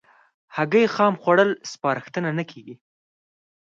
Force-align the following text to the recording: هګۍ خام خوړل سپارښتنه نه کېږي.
هګۍ 0.55 0.85
خام 0.93 1.13
خوړل 1.21 1.51
سپارښتنه 1.71 2.29
نه 2.37 2.43
کېږي. 2.51 2.75